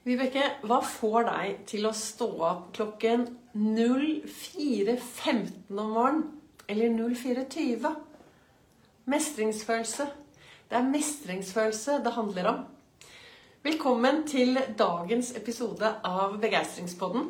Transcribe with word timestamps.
Vibeke, 0.00 0.40
hva 0.64 0.78
får 0.80 1.26
deg 1.26 1.56
til 1.68 1.84
å 1.84 1.90
stå 1.92 2.26
opp 2.48 2.70
klokken 2.72 3.26
04.15 3.52 4.96
om 5.76 5.76
morgenen? 5.76 6.22
Eller 6.72 6.88
04.20? 6.96 7.84
Mestringsfølelse. 9.12 10.06
Det 10.70 10.78
er 10.80 10.88
mestringsfølelse 10.88 11.98
det 12.00 12.14
handler 12.16 12.48
om. 12.48 12.64
Velkommen 13.60 14.24
til 14.24 14.56
dagens 14.80 15.34
episode 15.36 15.92
av 16.00 16.40
Begeistringspodden. 16.40 17.28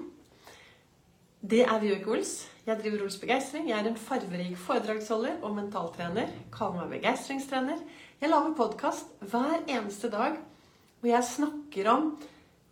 Det 1.43 1.67
er 1.67 1.83
Vibeke 1.83 2.15
Ols. 2.15 2.47
Jeg 2.71 2.79
driver 2.85 3.03
Ols 3.09 3.19
Begeistring. 3.19 3.67
Jeg 3.73 3.81
er 3.83 3.91
en 3.91 3.99
farverik 3.99 4.55
foredragsholder 4.55 5.43
og 5.43 5.59
mentaltrener. 5.59 6.31
Kaller 6.55 6.85
meg 6.85 7.01
begeistringstrener. 7.01 7.83
Jeg 8.23 8.31
lager 8.31 8.55
podkast 8.63 9.11
hver 9.27 9.59
eneste 9.65 10.07
dag 10.15 10.39
hvor 11.01 11.17
jeg 11.17 11.33
snakker 11.35 11.97
om 11.99 12.13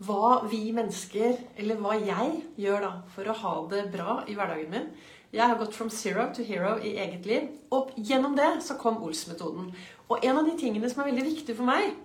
hva 0.07 0.43
vi 0.47 0.69
mennesker, 0.75 1.39
eller 1.59 1.79
hva 1.83 1.97
jeg 1.99 2.43
gjør 2.61 2.85
da, 2.85 2.91
for 3.15 3.29
å 3.29 3.39
ha 3.41 3.55
det 3.73 3.87
bra 3.95 4.21
i 4.31 4.37
hverdagen 4.39 4.71
min. 4.71 4.91
Jeg 5.35 5.45
har 5.45 5.59
gått 5.61 5.75
from 5.77 5.91
zero 5.93 6.29
to 6.33 6.45
hero 6.47 6.79
i 6.81 6.95
eget 7.03 7.27
liv. 7.29 7.49
Og 7.75 7.91
gjennom 7.97 8.37
det 8.39 8.63
så 8.65 8.79
kom 8.81 9.03
Ols-metoden. 9.05 9.73
Og 10.09 10.25
en 10.25 10.39
av 10.41 10.47
de 10.47 10.55
tingene 10.61 10.89
som 10.89 11.03
er 11.03 11.11
veldig 11.11 11.27
viktig 11.27 11.57
for 11.59 11.69
meg, 11.69 11.97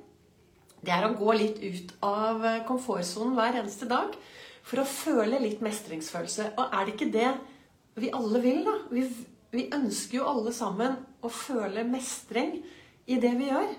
det 0.84 0.92
er 0.92 1.06
å 1.08 1.14
gå 1.16 1.36
litt 1.38 1.62
ut 1.64 1.94
av 2.04 2.44
komfortsonen 2.68 3.38
hver 3.38 3.62
eneste 3.62 3.88
dag 3.88 4.18
for 4.68 4.82
å 4.82 4.88
føle 4.88 5.40
litt 5.40 5.64
mestringsfølelse. 5.64 6.50
Og 6.58 6.66
er 6.66 6.84
det 6.84 6.96
ikke 6.98 7.14
det 7.14 7.30
vi 8.02 8.12
alle 8.12 8.42
vil, 8.44 8.64
da? 8.66 8.76
Vi, 8.92 9.06
vi 9.54 9.70
ønsker 9.72 10.20
jo 10.20 10.28
alle 10.28 10.52
sammen 10.56 10.98
å 11.24 11.32
føle 11.32 11.86
mestring 11.88 12.58
i 13.08 13.20
det 13.22 13.32
vi 13.40 13.48
gjør. 13.54 13.72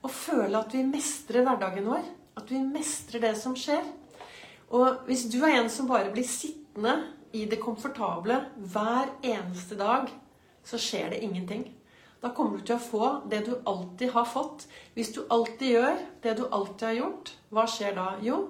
Å 0.00 0.08
føle 0.08 0.62
at 0.62 0.72
vi 0.72 0.86
mestrer 0.88 1.44
hverdagen 1.44 1.90
vår. 1.90 2.08
At 2.38 2.50
vi 2.50 2.60
mestrer 2.62 3.22
det 3.24 3.34
som 3.38 3.56
skjer. 3.58 3.82
Og 4.70 5.06
hvis 5.08 5.26
du 5.32 5.40
er 5.42 5.58
en 5.58 5.70
som 5.72 5.88
bare 5.90 6.12
blir 6.14 6.26
sittende 6.26 6.94
i 7.34 7.44
det 7.50 7.58
komfortable 7.62 8.36
hver 8.70 9.10
eneste 9.26 9.78
dag, 9.78 10.10
så 10.64 10.78
skjer 10.78 11.14
det 11.14 11.22
ingenting. 11.24 11.66
Da 12.20 12.30
kommer 12.36 12.58
du 12.58 12.66
til 12.68 12.76
å 12.76 12.84
få 12.84 13.10
det 13.32 13.42
du 13.46 13.54
alltid 13.64 14.12
har 14.12 14.28
fått. 14.28 14.66
Hvis 14.94 15.12
du 15.16 15.22
alltid 15.32 15.74
gjør 15.74 16.00
det 16.22 16.36
du 16.36 16.44
alltid 16.46 16.86
har 16.86 16.98
gjort, 16.98 17.32
hva 17.48 17.64
skjer 17.70 17.96
da? 17.96 18.08
Jo, 18.22 18.40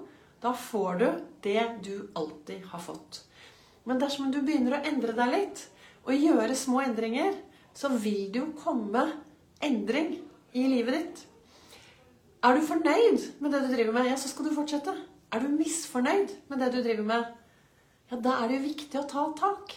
da 0.43 0.51
får 0.57 0.99
du 0.99 1.07
det 1.45 1.63
du 1.85 1.95
alltid 2.19 2.65
har 2.73 2.83
fått. 2.83 3.23
Men 3.87 4.01
dersom 4.01 4.29
du 4.33 4.41
begynner 4.43 4.77
å 4.77 4.83
endre 4.85 5.15
deg 5.17 5.31
litt, 5.33 5.63
og 6.01 6.17
gjøre 6.17 6.57
små 6.57 6.81
endringer, 6.83 7.35
så 7.77 7.91
vil 7.93 8.27
det 8.33 8.41
jo 8.41 8.51
komme 8.57 9.05
endring 9.63 10.17
i 10.57 10.65
livet 10.67 10.97
ditt. 10.97 11.21
Er 12.41 12.57
du 12.57 12.65
fornøyd 12.65 13.27
med 13.39 13.53
det 13.53 13.61
du 13.61 13.69
driver 13.75 13.93
med, 13.93 14.09
ja, 14.09 14.17
så 14.17 14.29
skal 14.31 14.47
du 14.47 14.55
fortsette. 14.55 14.95
Er 15.31 15.43
du 15.43 15.51
misfornøyd 15.53 16.33
med 16.49 16.59
det 16.59 16.71
du 16.73 16.81
driver 16.81 17.05
med, 17.05 17.25
ja, 18.09 18.17
da 18.17 18.39
er 18.41 18.49
det 18.49 18.57
jo 18.57 18.67
viktig 18.67 18.99
å 18.99 19.07
ta 19.07 19.27
tak. 19.37 19.75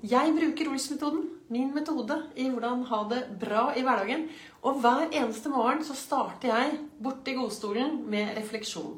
Jeg 0.00 0.32
bruker 0.32 0.70
Ols-metoden, 0.70 1.26
min 1.52 1.74
metode, 1.74 2.16
i 2.38 2.46
hvordan 2.48 2.86
ha 2.88 3.00
det 3.10 3.18
bra 3.42 3.66
i 3.76 3.82
hverdagen. 3.84 4.28
Og 4.64 4.78
hver 4.80 5.10
eneste 5.10 5.50
morgen 5.52 5.82
så 5.84 5.96
starter 5.98 6.54
jeg 6.54 6.78
borti 7.02 7.34
godstolen 7.36 7.98
med 8.08 8.32
refleksjon. 8.38 8.94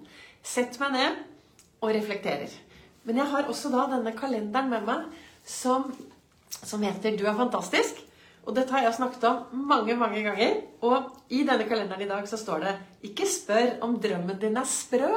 Setter 0.46 0.84
meg 0.84 0.94
ned 0.94 1.18
og 1.82 1.90
reflekterer. 1.96 2.52
Men 3.02 3.18
jeg 3.18 3.32
har 3.32 3.50
også 3.50 3.72
da 3.72 3.88
denne 3.96 4.14
kalenderen 4.14 4.70
med 4.70 4.86
meg 4.86 5.08
som, 5.42 5.90
som 6.60 6.82
heter 6.86 7.16
'Du 7.16 7.26
er 7.26 7.40
fantastisk'. 7.40 8.04
Og 8.42 8.56
dette 8.56 8.74
har 8.74 8.86
jeg 8.86 8.96
snakket 8.96 9.24
om 9.28 9.66
mange 9.70 9.94
mange 9.98 10.22
ganger. 10.24 10.60
Og 10.82 11.12
i 11.30 11.44
denne 11.46 11.66
kalenderen 11.68 12.02
i 12.02 12.10
dag 12.10 12.26
så 12.28 12.38
står 12.40 12.64
det 12.66 12.76
Ikke 13.10 13.28
spør 13.30 13.76
om 13.86 13.98
drømmen 14.02 14.40
din 14.42 14.58
er 14.58 14.68
sprø. 14.68 15.12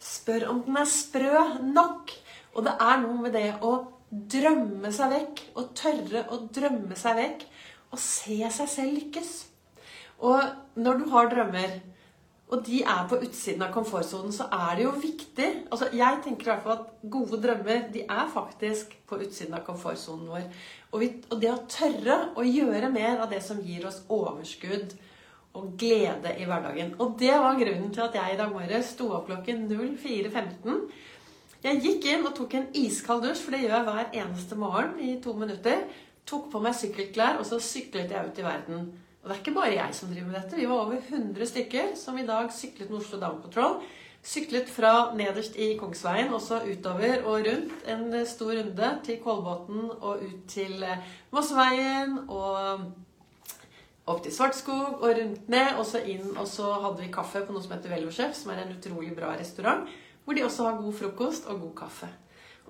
Spør 0.00 0.48
om 0.52 0.62
den 0.66 0.78
er 0.80 0.90
sprø 0.90 1.46
nok. 1.72 2.14
Og 2.54 2.66
det 2.66 2.76
er 2.82 3.02
noe 3.02 3.18
med 3.24 3.34
det 3.34 3.48
å 3.62 3.74
drømme 4.10 4.90
seg 4.94 5.12
vekk, 5.12 5.42
og 5.54 5.70
tørre 5.78 6.24
å 6.34 6.40
drømme 6.50 6.96
seg 6.98 7.18
vekk, 7.18 7.44
og 7.94 8.00
se 8.02 8.38
seg 8.50 8.70
selv 8.70 8.96
lykkes. 8.98 9.30
Og 10.26 10.80
når 10.82 10.98
du 10.98 11.04
har 11.12 11.30
drømmer, 11.30 11.76
og 12.50 12.64
de 12.66 12.80
er 12.82 13.04
på 13.06 13.18
utsiden 13.22 13.62
av 13.62 13.70
komfortsonen, 13.74 14.32
så 14.34 14.48
er 14.50 14.78
det 14.78 14.86
jo 14.86 14.94
viktig 14.98 15.48
altså 15.70 15.90
Jeg 15.94 16.18
tenker 16.24 16.48
i 16.48 16.50
hvert 16.50 16.64
fall 16.64 16.80
at 16.80 17.04
gode 17.12 17.38
drømmer 17.42 17.84
de 17.94 18.02
er 18.02 18.32
faktisk 18.34 18.96
på 19.06 19.20
utsiden 19.22 19.54
av 19.54 19.62
komfortsonen 19.66 20.26
vår. 20.32 20.48
Og, 20.90 20.96
vi, 21.02 21.12
og, 21.28 21.36
det 21.42 21.52
å 21.52 21.60
tørre 21.70 22.16
å 22.34 22.46
gjøre 22.46 22.90
mer 22.90 23.22
av 23.22 23.30
det 23.30 23.38
som 23.46 23.60
gir 23.62 23.86
oss 23.86 24.02
overskudd 24.10 24.96
og 25.58 25.70
glede 25.78 26.34
i 26.38 26.46
hverdagen. 26.46 26.96
Og 27.02 27.14
det 27.18 27.32
var 27.34 27.58
grunnen 27.58 27.94
til 27.94 28.04
at 28.06 28.18
jeg 28.18 28.34
i 28.34 28.40
dag 28.40 28.52
morges 28.54 28.92
sto 28.96 29.10
opp 29.14 29.30
klokken 29.30 29.64
04.15. 29.70 30.82
Jeg 31.60 31.82
gikk 31.84 32.06
inn 32.08 32.26
og 32.26 32.34
tok 32.38 32.56
en 32.56 32.68
iskald 32.78 33.26
dusj, 33.26 33.44
for 33.44 33.54
det 33.54 33.64
gjør 33.64 33.76
jeg 33.76 33.88
hver 33.90 34.14
eneste 34.22 34.58
morgen 34.58 34.98
i 35.04 35.16
to 35.22 35.34
minutter. 35.36 35.82
Tok 36.26 36.48
på 36.52 36.62
meg 36.62 36.76
sykkelklær, 36.78 37.38
og 37.40 37.46
så 37.46 37.58
syklet 37.62 38.14
jeg 38.14 38.30
ut 38.30 38.38
i 38.40 38.46
verden. 38.46 38.90
Og 39.20 39.28
det 39.28 39.34
er 39.34 39.40
ikke 39.42 39.56
bare 39.56 39.74
jeg 39.74 39.96
som 39.96 40.12
driver 40.12 40.30
med 40.30 40.38
dette. 40.38 40.56
Vi 40.56 40.68
var 40.68 40.84
over 40.84 40.96
100 41.00 41.50
stykker 41.50 41.90
som 41.96 42.18
i 42.18 42.26
dag 42.26 42.48
syklet 42.56 42.88
med 42.90 43.02
Oslo 43.02 43.20
Down 43.20 43.42
Patrol. 43.42 43.82
Syklet 44.22 44.68
fra 44.68 44.94
nederst 45.16 45.56
i 45.56 45.74
Kongsveien 45.80 46.32
og 46.36 46.40
så 46.44 46.60
utover 46.64 47.22
og 47.24 47.46
rundt 47.46 47.86
en 47.88 48.16
stor 48.28 48.52
runde 48.58 48.90
til 49.04 49.20
Kolbotn 49.24 49.86
og 50.00 50.24
ut 50.24 50.42
til 50.48 50.82
eh, 50.84 51.06
Mosseveien 51.32 52.18
og 52.28 52.90
opp 54.10 54.22
til 54.24 54.34
Svartskog 54.34 55.00
og 55.00 55.12
rundt 55.16 55.48
ned, 55.52 55.76
og 55.78 55.86
så 55.86 56.02
inn. 56.02 56.32
Og 56.36 56.48
så 56.48 56.72
hadde 56.82 57.04
vi 57.04 57.12
kaffe 57.12 57.44
på 57.44 57.54
noe 57.54 57.64
som 57.64 57.76
heter 57.76 57.92
Velochef, 57.92 58.34
som 58.36 58.52
er 58.52 58.64
en 58.64 58.74
utrolig 58.74 59.12
bra 59.16 59.34
restaurant, 59.38 59.86
hvor 60.24 60.36
de 60.36 60.44
også 60.46 60.66
har 60.66 60.80
god 60.80 60.96
frokost 61.00 61.48
og 61.50 61.62
god 61.66 61.74
kaffe. 61.84 62.10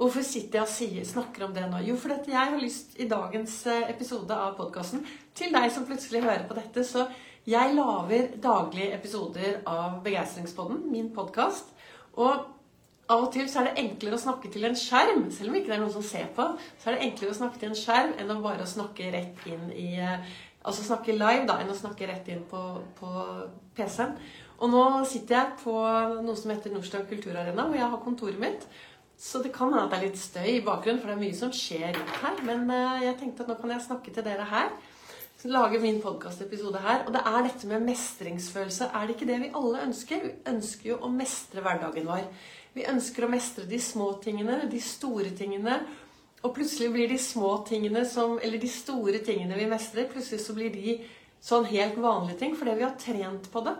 Hvorfor 0.00 0.24
sitter 0.24 0.62
jeg 0.62 0.64
og 0.64 0.70
sier, 0.72 1.02
snakker 1.04 1.42
om 1.44 1.50
det 1.52 1.66
nå? 1.68 1.82
Jo, 1.84 1.94
fordi 2.00 2.32
jeg 2.32 2.40
har 2.40 2.54
lyst 2.56 2.94
i 2.96 3.06
dagens 3.08 3.58
eh, 3.68 3.90
episode 3.92 4.32
av 4.32 4.54
podkasten 4.56 5.02
til 5.36 5.52
deg 5.52 5.66
som 5.74 5.84
plutselig 5.84 6.22
hører 6.24 6.46
på 6.48 6.56
dette. 6.56 6.86
Så 6.88 7.02
jeg 7.44 7.74
lager 7.76 8.30
daglige 8.40 8.94
episoder 8.96 9.58
av 9.68 9.98
Begeistringspodden, 10.06 10.86
min 10.88 11.10
podkast. 11.12 11.68
Og 12.16 12.32
av 13.10 13.26
og 13.26 13.28
til 13.34 13.44
så 13.52 13.60
er 13.60 13.68
det 13.68 13.82
enklere 13.84 14.16
å 14.16 14.22
snakke 14.24 14.48
til 14.54 14.64
en 14.70 14.78
skjerm, 14.78 15.26
selv 15.36 15.52
om 15.52 15.58
ikke 15.58 15.68
det 15.68 15.76
er 15.76 15.82
noen 15.84 15.96
som 15.98 16.06
ser 16.06 16.30
på. 16.32 16.46
Så 16.80 16.88
er 16.88 16.96
det 16.96 17.10
enklere 17.10 17.34
å 17.34 17.40
snakke 17.42 17.60
til 17.60 17.68
en 17.74 17.80
skjerm 17.82 18.14
enn 18.16 18.32
å 18.32 18.40
bare 18.46 18.72
snakke 18.72 19.12
rett 19.12 19.50
inn 19.52 19.68
i 19.76 19.90
eh, 20.00 20.30
Altså 20.60 20.82
snakke 20.84 21.14
live 21.16 21.46
da, 21.48 21.54
enn 21.62 21.70
å 21.72 21.74
snakke 21.76 22.04
rett 22.04 22.26
inn 22.28 22.42
på, 22.44 22.58
på 22.98 23.10
PC-en. 23.78 24.10
Og 24.60 24.68
nå 24.68 24.82
sitter 25.08 25.38
jeg 25.38 25.54
på 25.62 25.72
noe 26.20 26.36
som 26.36 26.52
heter 26.52 26.74
Nordstrand 26.74 27.08
kulturarena, 27.08 27.64
hvor 27.64 27.78
jeg 27.78 27.88
har 27.94 28.02
kontoret 28.04 28.36
mitt. 28.42 28.66
Så 29.20 29.42
det 29.44 29.52
kan 29.52 29.68
hende 29.68 29.84
at 29.84 29.92
det 29.92 29.98
er 29.98 30.06
litt 30.08 30.20
støy 30.20 30.46
i 30.48 30.62
bakgrunnen, 30.64 31.00
for 31.02 31.10
det 31.10 31.18
er 31.18 31.20
mye 31.20 31.36
som 31.36 31.50
skjer 31.52 31.98
her. 32.22 32.38
Men 32.46 32.62
eh, 32.72 33.02
jeg 33.04 33.18
tenkte 33.20 33.44
at 33.44 33.50
nå 33.52 33.56
kan 33.58 33.74
jeg 33.74 33.84
snakke 33.84 34.14
til 34.16 34.24
dere 34.24 34.46
her. 34.48 34.70
Lage 35.44 35.80
min 35.80 35.98
podkastepisode 36.00 36.80
her. 36.80 37.02
Og 37.04 37.12
det 37.12 37.20
er 37.28 37.44
dette 37.44 37.68
med 37.68 37.84
mestringsfølelse. 37.84 38.88
Er 38.96 39.04
det 39.04 39.16
ikke 39.16 39.28
det 39.28 39.36
vi 39.42 39.50
alle 39.60 39.82
ønsker? 39.84 40.22
Vi 40.24 40.54
ønsker 40.54 40.88
jo 40.94 40.96
å 41.04 41.10
mestre 41.12 41.64
hverdagen 41.64 42.08
vår. 42.08 42.24
Vi 42.72 42.86
ønsker 42.88 43.26
å 43.26 43.30
mestre 43.32 43.66
de 43.68 43.80
små 43.82 44.14
tingene, 44.24 44.56
de 44.72 44.80
store 44.84 45.34
tingene. 45.36 45.76
Og 46.40 46.54
plutselig 46.56 46.88
blir 46.94 47.12
de 47.12 47.20
små 47.20 47.52
tingene 47.68 48.06
som 48.08 48.38
Eller 48.40 48.56
de 48.56 48.72
store 48.72 49.20
tingene 49.24 49.58
vi 49.58 49.68
mestrer, 49.68 50.08
plutselig 50.08 50.40
så 50.46 50.56
blir 50.56 50.72
de 50.72 50.96
sånn 51.44 51.68
helt 51.68 52.00
vanlige 52.00 52.38
ting 52.40 52.56
fordi 52.56 52.78
vi 52.78 52.88
har 52.88 52.96
trent 53.00 53.52
på 53.52 53.64
det. 53.68 53.76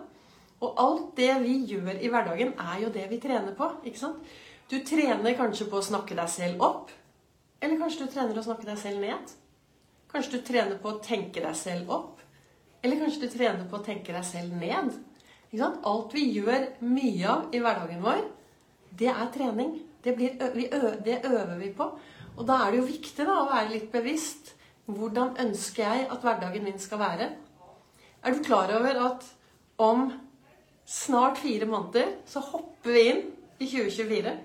Og 0.61 0.85
alt 0.85 1.17
det 1.17 1.33
vi 1.47 1.57
gjør 1.73 1.97
i 1.97 2.13
hverdagen, 2.13 2.53
er 2.61 2.85
jo 2.85 2.93
det 2.93 3.09
vi 3.09 3.21
trener 3.21 3.57
på. 3.57 3.73
ikke 3.89 4.05
sant? 4.05 4.21
Du 4.71 4.79
trener 4.87 5.35
kanskje 5.35 5.67
på 5.67 5.81
å 5.81 5.83
snakke 5.83 6.15
deg 6.15 6.31
selv 6.31 6.61
opp. 6.63 6.91
Eller 7.59 7.79
kanskje 7.81 8.07
du 8.07 8.13
trener 8.13 8.37
å 8.39 8.45
snakke 8.45 8.69
deg 8.69 8.79
selv 8.79 9.03
ned. 9.03 9.33
Kanskje 10.13 10.39
du 10.39 10.45
trener 10.47 10.79
på 10.79 10.93
å 10.93 11.01
tenke 11.03 11.43
deg 11.43 11.57
selv 11.59 11.91
opp. 11.91 12.21
Eller 12.81 13.01
kanskje 13.01 13.25
du 13.27 13.33
trener 13.33 13.67
på 13.67 13.81
å 13.81 13.85
tenke 13.85 14.15
deg 14.15 14.23
selv 14.25 14.55
ned. 14.61 14.93
Alt 15.59 16.15
vi 16.15 16.29
gjør 16.37 16.69
mye 16.87 17.25
av 17.33 17.57
i 17.57 17.61
hverdagen 17.63 18.05
vår, 18.05 18.23
det 19.01 19.11
er 19.11 19.33
trening. 19.35 19.73
Det, 20.05 20.15
det, 20.15 21.17
øver 21.27 21.57
vi 21.59 21.73
på. 21.77 21.89
Og 22.39 22.47
da 22.47 22.61
er 22.63 22.71
det 22.71 22.79
jo 22.79 22.87
viktig 22.87 23.27
da, 23.27 23.41
å 23.41 23.51
være 23.51 23.73
litt 23.75 23.89
bevisst. 23.93 24.53
Hvordan 24.87 25.35
ønsker 25.43 25.83
jeg 25.83 26.07
at 26.15 26.23
hverdagen 26.25 26.63
min 26.65 26.79
skal 26.81 27.03
være? 27.03 27.27
Er 28.23 28.37
du 28.37 28.45
klar 28.47 28.71
over 28.79 29.03
at 29.09 29.27
om 29.83 30.07
snart 30.87 31.43
fire 31.43 31.67
måneder 31.67 32.15
så 32.31 32.43
hopper 32.53 32.95
vi 32.95 33.05
inn 33.11 33.21
i 33.59 33.67
2024? 33.67 34.37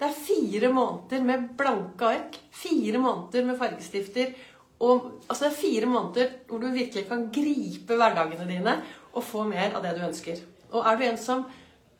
Det 0.00 0.08
er 0.08 0.16
fire 0.16 0.70
måneder 0.72 1.24
med 1.28 1.48
blanke 1.58 2.06
ark. 2.08 2.38
Fire 2.56 2.98
måneder 2.98 3.44
med 3.44 3.58
fargestifter. 3.60 4.32
Og, 4.80 5.10
altså 5.28 5.44
det 5.44 5.50
er 5.50 5.56
fire 5.60 5.86
måneder 5.86 6.30
hvor 6.48 6.58
du 6.62 6.70
virkelig 6.72 7.04
kan 7.08 7.26
gripe 7.28 7.96
hverdagene 8.00 8.46
dine 8.48 8.78
og 9.12 9.24
få 9.24 9.44
mer 9.44 9.74
av 9.76 9.84
det 9.84 9.92
du 9.98 10.06
ønsker. 10.06 10.40
Og 10.72 10.86
er 10.86 10.96
du 10.96 11.04
en 11.04 11.18
som 11.20 11.42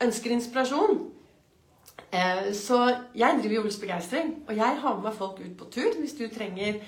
ønsker 0.01 0.33
inspirasjon 0.33 0.95
eh, 2.15 2.53
Så 2.57 2.79
jeg 3.19 3.41
driver 3.43 3.57
Julesbegeistring, 3.59 4.33
og 4.49 4.57
jeg 4.57 4.79
har 4.81 4.95
med 4.95 5.05
meg 5.11 5.19
folk 5.19 5.43
ut 5.43 5.59
på 5.59 5.69
tur 5.75 5.99
hvis 5.99 6.17
du 6.17 6.25
trenger 6.33 6.81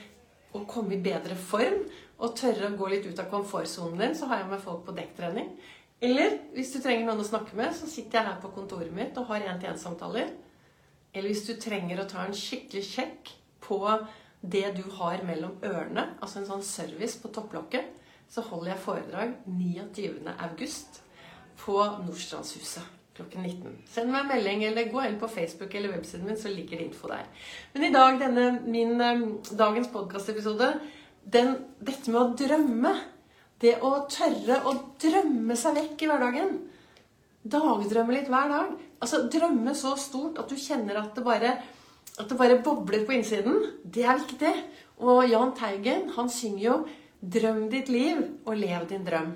å 0.56 0.64
komme 0.68 0.96
i 0.96 1.02
bedre 1.02 1.36
form 1.36 1.82
og 2.22 2.36
tørre 2.38 2.70
å 2.70 2.78
gå 2.78 2.88
litt 2.88 3.06
ut 3.08 3.20
av 3.20 3.28
komfortsonen 3.32 4.00
din, 4.00 4.16
så 4.16 4.28
har 4.30 4.40
jeg 4.40 4.50
med 4.52 4.64
folk 4.64 4.84
på 4.86 4.94
dekktrening. 4.96 5.48
Eller 6.02 6.38
hvis 6.54 6.72
du 6.72 6.80
trenger 6.80 7.04
noen 7.08 7.20
å 7.20 7.26
snakke 7.26 7.56
med, 7.58 7.74
så 7.74 7.88
sitter 7.90 8.20
jeg 8.20 8.28
her 8.30 8.40
på 8.42 8.52
kontoret 8.54 8.92
mitt 8.94 9.18
og 9.18 9.28
har 9.28 9.44
én-til-én-samtaler. 9.52 10.30
Eller 11.12 11.32
hvis 11.32 11.44
du 11.48 11.54
trenger 11.60 12.00
å 12.00 12.08
ta 12.08 12.24
en 12.24 12.36
skikkelig 12.36 12.84
sjekk 12.88 13.34
på 13.62 13.80
det 14.40 14.64
du 14.78 14.82
har 14.96 15.22
mellom 15.26 15.58
ørene, 15.62 16.08
altså 16.20 16.40
en 16.40 16.48
sånn 16.48 16.64
service 16.66 17.20
på 17.22 17.30
topplokket, 17.34 17.92
så 18.32 18.42
holder 18.48 18.72
jeg 18.72 18.84
foredrag 18.86 19.36
29. 19.46 20.24
august 20.48 21.02
på 21.60 21.76
Nordstrandshuset 22.06 22.98
klokken 23.16 23.44
19. 23.44 23.76
Send 23.92 24.12
meg 24.12 24.24
en 24.24 24.30
melding, 24.32 24.64
eller 24.64 24.90
gå 24.92 25.04
inn 25.04 25.18
på 25.20 25.28
Facebook 25.30 25.74
eller 25.76 25.92
websiden 25.92 26.26
min, 26.28 26.38
så 26.40 26.52
ligger 26.52 26.80
det 26.80 26.88
info 26.88 27.10
der. 27.10 27.26
Men 27.74 27.86
i 27.88 27.92
dag, 27.94 28.18
denne 28.20 28.46
min 28.64 28.94
um, 29.00 29.24
dagens 29.58 29.90
podkastepisode, 29.92 30.72
dette 31.22 32.10
med 32.10 32.20
å 32.22 32.30
drømme 32.34 32.94
Det 33.62 33.76
å 33.86 33.92
tørre 34.10 34.56
å 34.66 34.72
drømme 34.98 35.54
seg 35.54 35.76
vekk 35.76 36.00
i 36.02 36.06
hverdagen. 36.10 36.56
Dagdrømme 37.46 38.16
litt 38.16 38.26
hver 38.26 38.48
dag. 38.50 38.72
Altså 39.02 39.24
drømme 39.26 39.74
så 39.74 39.96
stort 39.98 40.38
at 40.38 40.50
du 40.50 40.58
kjenner 40.58 41.00
at 41.00 41.16
det 41.16 41.24
bare, 41.26 41.56
at 42.18 42.28
det 42.28 42.38
bare 42.38 42.60
bobler 42.62 43.06
på 43.06 43.16
innsiden. 43.16 43.58
Det 43.82 44.04
er 44.06 44.20
viktig. 44.20 44.52
Og 45.02 45.24
Jahn 45.30 45.56
Teigen, 45.58 46.10
han 46.16 46.30
synger 46.30 46.64
jo 46.64 46.76
'Drøm 47.22 47.68
ditt 47.70 47.88
liv 47.88 48.18
og 48.46 48.56
lev 48.56 48.88
din 48.90 49.04
drøm'. 49.06 49.34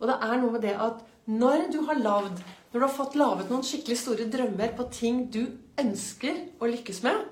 Og 0.00 0.08
det 0.08 0.16
er 0.22 0.38
noe 0.38 0.50
med 0.50 0.62
det 0.62 0.74
at 0.74 1.04
når 1.26 1.70
du 1.72 1.82
har 1.86 1.94
lagd 1.94 2.42
når 2.68 2.80
du 2.80 2.84
har 2.84 2.96
fått 2.96 3.14
laget 3.16 3.48
noen 3.48 3.64
skikkelig 3.64 3.96
store 3.96 4.26
drømmer 4.28 4.74
på 4.76 4.84
ting 4.92 5.22
du 5.32 5.40
ønsker 5.80 6.34
å 6.60 6.68
lykkes 6.68 6.98
med, 7.06 7.22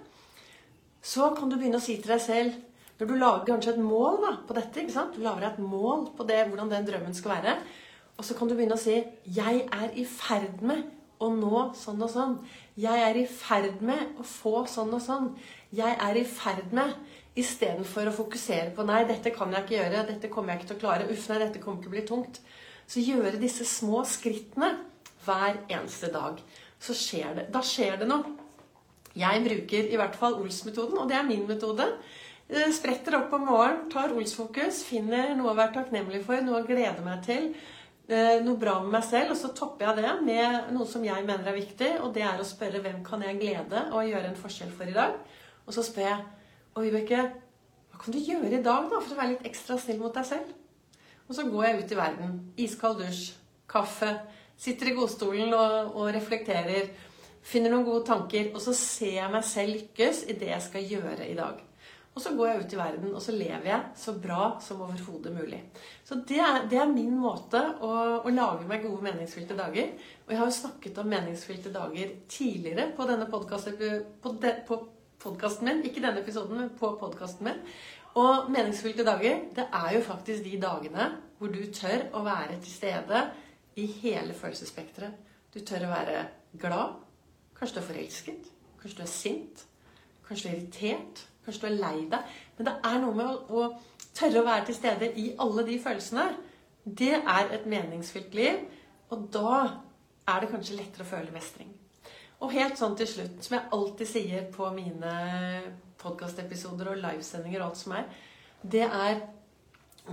så 1.04 1.28
kan 1.36 1.50
du 1.50 1.58
begynne 1.58 1.76
å 1.76 1.84
si 1.84 1.98
til 2.00 2.14
deg 2.14 2.22
selv 2.22 2.62
Når 2.96 3.08
du 3.10 3.14
lager 3.20 3.42
kanskje 3.44 3.74
et 3.74 3.80
mål 3.84 4.22
da, 4.22 4.30
på 4.48 4.54
dette 4.56 4.80
ikke 4.80 4.94
sant? 4.94 5.12
Du 5.12 5.20
lager 5.20 5.50
et 5.50 5.58
mål 5.60 6.06
på 6.16 6.24
det, 6.24 6.38
hvordan 6.48 6.70
den 6.70 6.86
drømmen 6.86 7.12
skal 7.12 7.34
være. 7.34 7.52
Og 8.16 8.24
så 8.24 8.32
kan 8.32 8.48
du 8.48 8.54
begynne 8.56 8.78
å 8.78 8.80
si 8.80 9.04
'Jeg 9.26 9.68
er 9.68 9.90
i 9.92 10.04
ferd 10.08 10.62
med 10.62 10.80
å 11.20 11.30
nå 11.32 11.72
sånn 11.74 12.02
og 12.02 12.10
sånn'. 12.10 12.38
'Jeg 12.76 13.02
er 13.08 13.16
i 13.16 13.26
ferd 13.26 13.80
med 13.80 14.18
å 14.20 14.24
få 14.24 14.66
sånn 14.68 14.92
og 14.92 15.00
sånn'. 15.00 15.34
'Jeg 15.72 15.96
er 16.00 16.16
i 16.16 16.24
ferd 16.24 16.72
med' 16.72 16.96
Istedenfor 17.36 18.08
å 18.08 18.16
fokusere 18.16 18.70
på 18.74 18.84
'Nei, 18.84 19.04
dette 19.04 19.30
kan 19.30 19.52
jeg 19.52 19.64
ikke 19.64 19.76
gjøre. 19.76 20.06
Dette 20.06 20.28
kommer 20.28 20.52
jeg 20.52 20.60
ikke 20.60 20.68
til 20.68 20.76
å 20.76 20.80
klare. 20.80 21.10
Uff, 21.12 21.28
nei, 21.28 21.38
dette 21.38 21.60
kommer 21.60 21.78
ikke 21.78 21.90
til 21.90 21.92
å 21.92 21.96
bli 21.96 22.06
tungt'. 22.08 22.40
Så 22.88 23.02
gjøre 23.04 23.40
disse 23.40 23.64
små 23.64 24.04
skrittene 24.06 24.78
hver 25.26 25.58
eneste 25.68 26.12
dag. 26.12 26.40
Så 26.80 26.94
skjer 26.94 27.34
det. 27.34 27.52
Da 27.52 27.60
skjer 27.60 27.98
det 27.98 28.08
noe. 28.08 28.24
Jeg 29.16 29.44
bruker 29.44 29.92
i 29.92 29.96
hvert 29.96 30.16
fall 30.16 30.34
Ols-metoden, 30.34 30.98
og 30.98 31.08
det 31.08 31.16
er 31.16 31.28
min 31.28 31.46
metode. 31.48 31.86
Eh, 32.48 32.70
spretter 32.72 33.16
opp 33.18 33.32
om 33.32 33.46
morgenen, 33.48 33.90
tar 33.90 34.12
Ols-fokus, 34.14 34.84
finner 34.84 35.34
noe 35.34 35.50
å 35.50 35.56
være 35.56 35.74
takknemlig 35.80 36.22
for, 36.24 36.40
noe 36.44 36.60
å 36.62 36.66
glede 36.66 37.02
meg 37.02 37.24
til, 37.26 37.54
noe 38.06 38.58
bra 38.60 38.76
med 38.84 38.92
meg 38.94 39.02
selv, 39.02 39.32
og 39.34 39.38
så 39.40 39.50
topper 39.56 39.88
jeg 39.88 40.04
det 40.04 40.12
med 40.22 40.68
noe 40.76 40.86
som 40.86 41.02
jeg 41.02 41.24
mener 41.26 41.48
er 41.50 41.56
viktig, 41.56 41.88
og 42.04 42.12
det 42.14 42.22
er 42.22 42.38
å 42.38 42.46
spørre 42.46 42.82
hvem 42.84 43.00
kan 43.06 43.24
jeg 43.26 43.40
glede 43.40 43.82
og 43.90 44.06
gjøre 44.06 44.30
en 44.30 44.38
forskjell 44.38 44.70
for 44.76 44.86
i 44.86 44.94
dag. 44.94 45.16
Og 45.66 45.74
så 45.74 45.82
spør 45.82 46.10
jeg 46.10 46.24
Og 46.76 46.84
Vibeke, 46.84 47.22
hva 47.90 47.98
kan 48.02 48.12
du 48.12 48.18
gjøre 48.20 48.52
i 48.52 48.62
dag 48.62 48.90
da, 48.92 48.98
for 49.00 49.14
å 49.14 49.18
være 49.18 49.32
litt 49.32 49.46
ekstra 49.48 49.78
snill 49.80 50.02
mot 50.02 50.14
deg 50.14 50.26
selv? 50.28 50.50
Og 51.26 51.34
så 51.34 51.46
går 51.48 51.64
jeg 51.64 51.78
ut 51.78 51.94
i 51.94 51.98
verden. 51.98 52.34
Iskald 52.60 53.00
dusj, 53.00 53.30
kaffe, 53.66 54.10
Sitter 54.56 54.88
i 54.90 54.96
godstolen 54.96 55.52
og, 55.52 55.96
og 56.00 56.12
reflekterer. 56.16 56.88
Finner 57.46 57.72
noen 57.72 57.84
gode 57.86 58.06
tanker. 58.08 58.50
Og 58.54 58.62
så 58.64 58.74
ser 58.76 59.18
jeg 59.18 59.32
meg 59.32 59.44
selv 59.46 59.76
lykkes 59.76 60.24
i 60.30 60.36
det 60.40 60.52
jeg 60.54 60.64
skal 60.64 60.92
gjøre 60.94 61.28
i 61.28 61.36
dag. 61.38 61.65
Og 62.16 62.22
så 62.24 62.30
går 62.32 62.46
jeg 62.48 62.60
ut 62.62 62.72
i 62.72 62.78
verden, 62.80 63.10
og 63.12 63.20
så 63.20 63.32
lever 63.36 63.66
jeg 63.68 63.88
så 64.00 64.14
bra 64.16 64.44
som 64.64 64.78
overhodet 64.86 65.34
mulig. 65.36 65.58
Så 66.04 66.16
det 66.28 66.38
er, 66.40 66.62
det 66.70 66.78
er, 66.80 66.88
min 66.88 67.12
måte 67.20 67.60
å, 67.84 67.90
å, 68.22 68.32
lage 68.32 68.64
meg 68.70 68.86
gode, 68.86 69.02
meningsfylte 69.04 69.56
dager. 69.58 69.90
Og 70.24 70.32
jeg 70.32 70.40
har 70.40 70.48
jo 70.48 70.54
snakket 70.56 71.00
om 71.02 71.10
meningsfylte 71.12 71.74
dager 71.74 72.14
tidligere 72.32 72.86
på 72.96 73.08
denne 73.10 73.28
podkasten 73.28 73.76
min. 75.68 75.84
Ikke 75.84 76.00
denne 76.00 76.24
episoden, 76.24 76.56
men 76.62 76.72
på 76.80 76.94
podkasten 76.96 77.50
min. 77.50 77.60
Og 78.16 78.48
meningsfylte 78.48 79.04
dager, 79.04 79.44
det 79.52 79.68
er 79.68 79.92
jo 79.98 80.02
faktisk 80.08 80.48
de 80.48 80.56
dagene 80.64 81.12
hvor 81.36 81.52
du 81.52 81.60
tør 81.68 82.08
å 82.16 82.24
være 82.24 82.56
til 82.64 82.72
stede 82.72 83.26
i 83.76 83.84
hele 84.00 84.32
følelsesspekteret. 84.32 85.12
Du 85.52 85.60
tør 85.60 85.84
å 85.84 85.92
være 85.92 86.24
glad. 86.56 86.96
Kanskje 87.60 87.76
du 87.76 87.84
er 87.84 87.90
forelsket. 87.92 88.52
Kanskje 88.80 89.02
du 89.02 89.04
er 89.04 89.16
sint. 89.18 89.68
Kanskje 90.24 90.48
du 90.48 90.54
er 90.54 90.60
irritert. 90.62 91.26
Kanskje 91.46 91.62
du 91.62 91.68
er 91.70 91.78
lei 91.80 92.06
deg. 92.12 92.36
Men 92.58 92.68
det 92.68 92.74
er 92.90 93.00
noe 93.02 93.16
med 93.16 93.30
å, 93.30 93.62
å 93.62 94.12
tørre 94.16 94.42
å 94.42 94.48
være 94.48 94.68
til 94.68 94.78
stede 94.80 95.10
i 95.22 95.30
alle 95.42 95.64
de 95.68 95.78
følelsene. 95.82 96.26
Det 96.84 97.14
er 97.16 97.54
et 97.56 97.66
meningsfylt 97.70 98.36
liv. 98.36 98.60
Og 99.14 99.26
da 99.34 99.56
er 100.26 100.42
det 100.42 100.50
kanskje 100.50 100.78
lettere 100.80 101.06
å 101.06 101.10
føle 101.10 101.34
mestring. 101.34 101.70
Og 102.42 102.52
helt 102.52 102.76
sånn 102.76 102.96
til 102.98 103.08
slutt, 103.08 103.38
som 103.44 103.56
jeg 103.56 103.70
alltid 103.72 104.10
sier 104.10 104.48
på 104.52 104.68
mine 104.74 105.12
podkastepisoder 106.02 106.92
og 106.92 107.00
livesendinger 107.00 107.62
og 107.62 107.70
alt 107.70 107.80
som 107.80 107.94
er, 107.96 108.10
det 108.66 108.84
er 108.84 109.22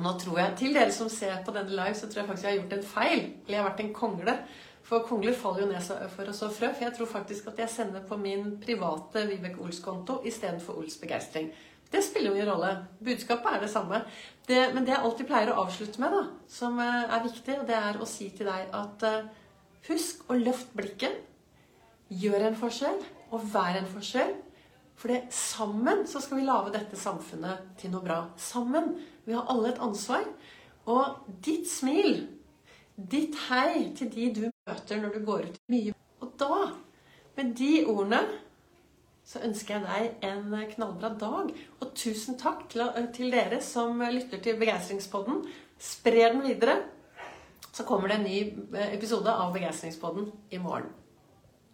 nå 0.02 0.14
tror 0.20 0.40
jeg, 0.40 0.56
Til 0.58 0.74
dere 0.74 0.92
som 0.92 1.10
ser 1.10 1.44
på 1.46 1.54
denne 1.54 1.76
live, 1.76 1.96
så 1.96 2.08
tror 2.08 2.24
jeg 2.24 2.30
faktisk 2.30 2.48
jeg 2.48 2.54
har 2.54 2.62
gjort 2.62 2.78
en 2.78 2.88
feil. 2.94 3.20
Eller 3.46 3.58
jeg 3.58 3.62
har 3.62 3.70
vært 3.70 3.84
en 3.84 3.94
kongle. 3.94 4.38
For 4.84 5.06
kongler 5.08 5.36
faller 5.38 5.64
jo 5.64 5.68
ned 5.70 6.10
for 6.16 6.30
å 6.30 6.34
så 6.36 6.50
frø. 6.52 6.72
For 6.74 6.86
jeg 6.88 6.96
tror 6.98 7.12
faktisk 7.12 7.52
at 7.54 7.62
jeg 7.64 7.72
sender 7.72 8.04
på 8.08 8.18
min 8.20 8.58
private 8.64 9.28
Vibeke 9.30 9.62
Ols-konto 9.64 10.20
istedenfor 10.28 10.82
Ols 10.82 10.98
begeistring. 11.02 11.52
Det 11.94 12.02
spiller 12.04 12.32
jo 12.32 12.36
ingen 12.36 12.50
rolle. 12.50 12.72
Budskapet 13.06 13.54
er 13.54 13.62
det 13.62 13.70
samme. 13.70 14.02
Det, 14.48 14.60
men 14.74 14.86
det 14.86 14.96
jeg 14.96 15.06
alltid 15.06 15.30
pleier 15.30 15.52
å 15.54 15.60
avslutte 15.62 16.02
med, 16.02 16.16
da, 16.16 16.24
som 16.50 16.80
eh, 16.82 17.04
er 17.16 17.22
viktig, 17.24 17.60
det 17.70 17.76
er 17.78 18.00
å 18.02 18.08
si 18.10 18.32
til 18.34 18.50
deg 18.50 18.74
at 18.76 19.06
uh, 19.08 19.28
husk 19.88 20.26
å 20.28 20.40
løfte 20.40 20.80
blikket. 20.80 21.22
Gjør 22.24 22.50
en 22.50 22.58
forskjell, 22.58 22.98
og 23.32 23.46
vær 23.54 23.78
en 23.78 23.88
forskjell. 23.94 24.34
For 24.96 25.12
det, 25.12 25.34
sammen 25.34 26.06
så 26.08 26.22
skal 26.24 26.40
vi 26.40 26.46
lage 26.48 26.74
dette 26.76 27.00
samfunnet 27.00 27.74
til 27.80 27.92
noe 27.94 28.06
bra. 28.06 28.20
Sammen. 28.40 28.94
Vi 29.26 29.36
har 29.36 29.50
alle 29.52 29.74
et 29.74 29.82
ansvar. 29.84 30.24
Og 30.92 31.28
ditt 31.44 31.70
smil, 31.72 32.26
ditt 32.96 33.36
hei 33.48 33.90
til 33.98 34.12
de 34.14 34.30
du 34.36 34.42
møter 34.48 35.00
når 35.02 35.16
du 35.16 35.26
går 35.26 35.46
ut 35.50 35.62
mye 35.72 35.94
Og 36.24 36.34
da, 36.40 36.72
med 37.36 37.54
de 37.60 37.72
ordene, 37.84 38.22
så 39.28 39.42
ønsker 39.44 39.76
jeg 39.76 39.84
deg 39.88 40.26
en 40.30 40.56
knallbra 40.76 41.14
dag. 41.20 41.52
Og 41.82 41.94
tusen 41.96 42.40
takk 42.40 42.68
til, 42.72 42.88
til 43.16 43.32
dere 43.32 43.60
som 43.64 44.00
lytter 44.00 44.40
til 44.44 44.60
Begeistringspodden. 44.60 45.44
Sprer 45.80 46.36
den 46.36 46.44
videre. 46.48 46.80
Så 47.74 47.84
kommer 47.84 48.12
det 48.12 48.20
en 48.20 48.28
ny 48.28 48.40
episode 48.94 49.32
av 49.32 49.52
Begeistringspodden 49.56 50.32
i 50.52 50.62
morgen. 50.64 50.92